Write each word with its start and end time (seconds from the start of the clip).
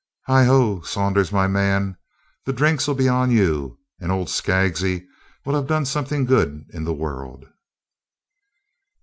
Heigho, 0.27 0.81
Saunders 0.81 1.31
my 1.31 1.45
man, 1.45 1.95
the 2.45 2.51
drinks 2.53 2.87
'll 2.87 2.95
be 2.95 3.07
on 3.07 3.29
you, 3.29 3.77
and 3.99 4.11
old 4.11 4.29
Skaggsy 4.29 5.05
will 5.45 5.53
have 5.53 5.67
done 5.67 5.85
some 5.85 6.25
good 6.25 6.65
in 6.73 6.85
the 6.85 6.91
world." 6.93 7.45